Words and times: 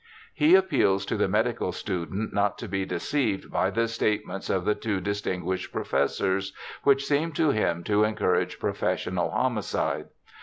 He 0.33 0.55
appeals 0.55 1.05
to 1.05 1.15
the 1.15 1.27
medical 1.27 1.71
student 1.71 2.33
not 2.33 2.57
to 2.57 2.67
be 2.67 2.85
deceived 2.87 3.51
by 3.51 3.69
the 3.69 3.87
statements 3.87 4.49
of 4.49 4.65
the 4.65 4.73
two 4.73 4.99
distinguished 4.99 5.71
professors, 5.71 6.53
which 6.81 7.05
seem 7.05 7.33
to 7.33 7.51
him 7.51 7.83
to 7.83 8.03
encourage 8.03 8.57
professional 8.57 9.29
homicide. 9.29 10.07